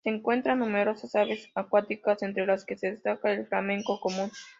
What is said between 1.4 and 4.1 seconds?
acuáticas, entre las que se destaca el flamenco